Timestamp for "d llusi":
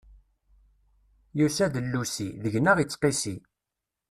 1.73-2.29